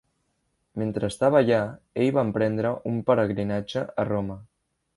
[0.81, 1.59] Mentre estava allà,
[2.05, 4.39] ell va emprendre un peregrinatge a Roma.